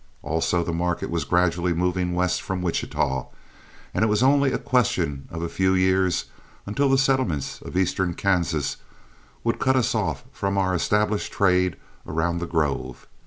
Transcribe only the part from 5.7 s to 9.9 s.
years until the settlements of eastern Kansas would cut